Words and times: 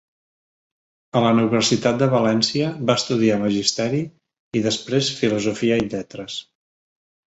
A 1.17 1.21
la 1.25 1.33
Universitat 1.35 1.99
de 1.99 2.07
València 2.15 2.71
va 2.91 2.95
estudiar 3.01 3.37
Magisteri 3.43 4.01
i 4.61 4.65
després 4.69 5.11
Filosofia 5.21 5.79
i 5.85 5.89
Lletres. 5.93 6.41